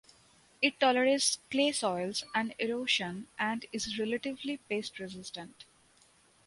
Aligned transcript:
It 0.63 0.79
tolerates 0.79 1.37
clay 1.51 1.71
soils 1.71 2.23
and 2.33 2.55
erosion 2.57 3.27
and 3.37 3.67
is 3.71 3.99
relatively 3.99 4.57
pest 4.57 4.97
resistant. 4.97 5.65